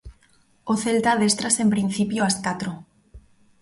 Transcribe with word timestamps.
O 0.71 0.73
Celta 0.83 1.09
adéstrase 1.13 1.59
en 1.65 1.69
principio 1.75 2.21
ás 2.29 2.35
catro. 2.45 2.71